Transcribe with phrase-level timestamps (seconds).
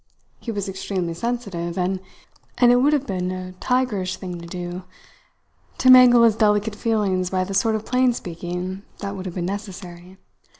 [0.39, 1.99] He was extremely sensitive, and
[2.57, 4.81] it would have been a tigerish thing to do
[5.77, 9.45] to mangle his delicate feelings by the sort of plain speaking that would have been
[9.45, 10.17] necessary.